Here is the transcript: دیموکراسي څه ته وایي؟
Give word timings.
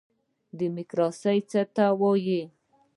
دیموکراسي 0.59 1.37
څه 1.49 1.61
ته 1.75 1.85
وایي؟ 1.99 2.41